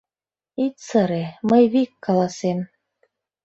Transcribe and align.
Ит 0.65 0.75
сыре, 0.87 1.25
мый 1.49 1.63
вик 1.73 1.91
каласем. 2.05 2.59